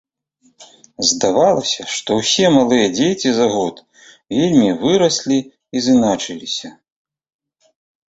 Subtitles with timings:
[1.09, 3.75] Здавалася, што ўсе малыя дзеці за год
[4.39, 6.77] вельмі выраслі і зыначыліся.